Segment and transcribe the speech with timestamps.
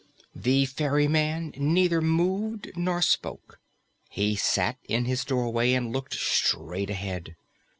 [0.33, 3.59] The ferryman neither moved nor spoke.
[4.09, 7.35] He sat in his doorway and looked straight ahead.